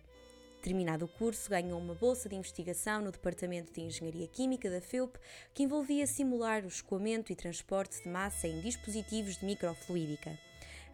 Terminado 0.62 1.06
o 1.06 1.08
curso, 1.08 1.48
ganhou 1.48 1.80
uma 1.80 1.94
bolsa 1.94 2.28
de 2.28 2.36
investigação 2.36 3.00
no 3.00 3.10
Departamento 3.10 3.72
de 3.72 3.80
Engenharia 3.80 4.28
Química 4.28 4.68
da 4.68 4.82
FEUP, 4.82 5.16
que 5.54 5.62
envolvia 5.62 6.06
simular 6.06 6.64
o 6.64 6.68
escoamento 6.68 7.32
e 7.32 7.36
transporte 7.36 8.02
de 8.02 8.08
massa 8.10 8.46
em 8.46 8.60
dispositivos 8.60 9.38
de 9.38 9.46
microfluídica. 9.46 10.38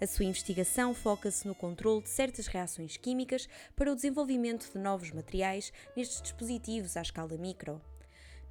A 0.01 0.07
sua 0.07 0.25
investigação 0.25 0.95
foca-se 0.95 1.49
no 1.49 1.55
controle 1.55 2.03
de 2.03 2.11
certas 2.11 2.47
reações 2.47 2.97
químicas 2.97 3.49
para 3.75 3.91
o 3.91 3.97
desenvolvimento 3.97 4.71
de 4.73 4.79
novos 4.79 5.11
materiais 5.11 5.73
nestes 5.97 6.23
dispositivos 6.23 6.97
à 6.97 7.03
escala 7.03 7.37
micro. 7.37 7.81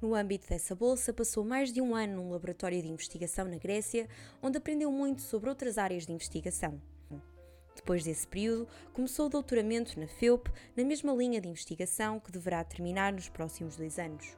No 0.02 0.14
âmbito 0.14 0.46
dessa 0.46 0.74
bolsa, 0.74 1.14
passou 1.14 1.46
mais 1.46 1.72
de 1.72 1.80
um 1.80 1.94
ano 1.94 2.16
num 2.16 2.30
laboratório 2.30 2.82
de 2.82 2.88
investigação 2.88 3.46
na 3.46 3.56
Grécia, 3.56 4.06
onde 4.42 4.58
aprendeu 4.58 4.92
muito 4.92 5.22
sobre 5.22 5.48
outras 5.48 5.78
áreas 5.78 6.04
de 6.04 6.12
investigação. 6.12 6.78
Depois 7.76 8.02
desse 8.02 8.26
período, 8.26 8.66
começou 8.92 9.26
o 9.26 9.28
doutoramento 9.28 10.00
na 10.00 10.08
FEUP, 10.08 10.50
na 10.74 10.82
mesma 10.82 11.12
linha 11.12 11.40
de 11.40 11.46
investigação 11.46 12.18
que 12.18 12.32
deverá 12.32 12.64
terminar 12.64 13.12
nos 13.12 13.28
próximos 13.28 13.76
dois 13.76 13.98
anos. 13.98 14.36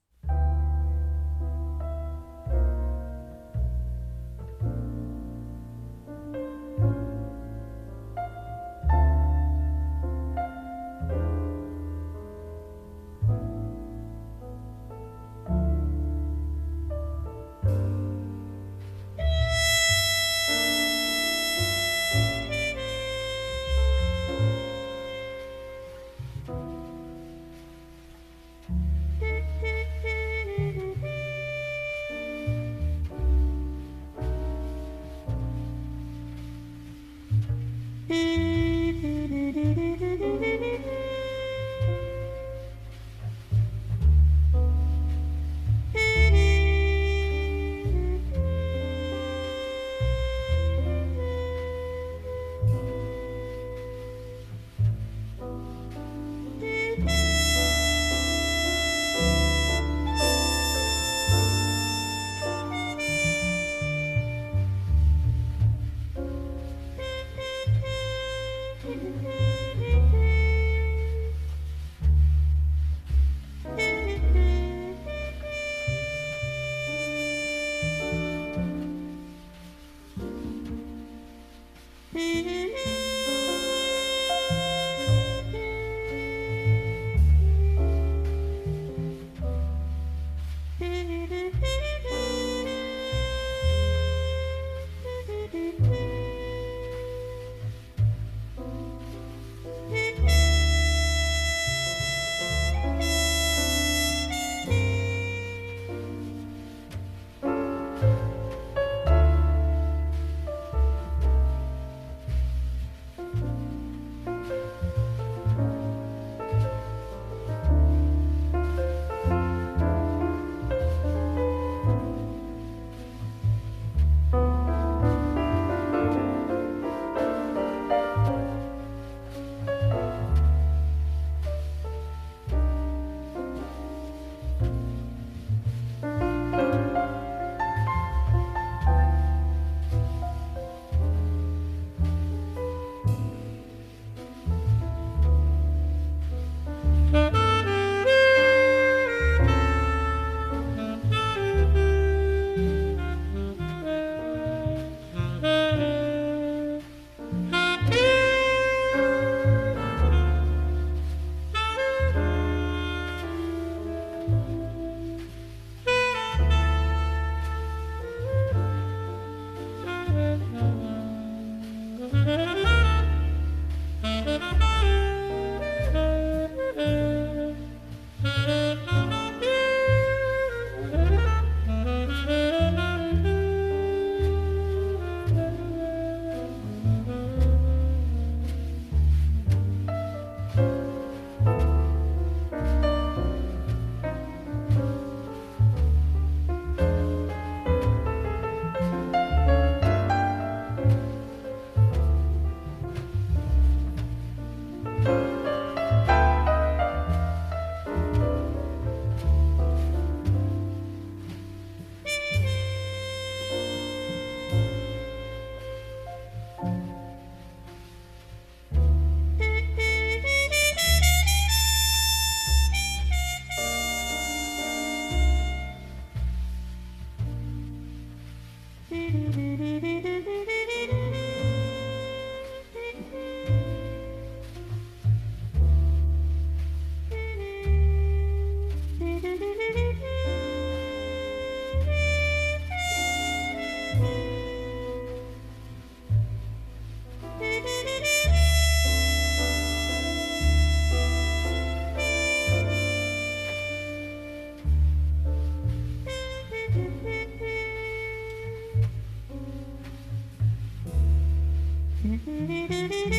Mm-hmm. 262.04 263.17